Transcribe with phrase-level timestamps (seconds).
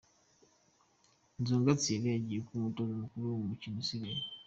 [1.41, 4.19] Nzunga Thierry agiye kuba umutoza mukuru mu mikino isigaye.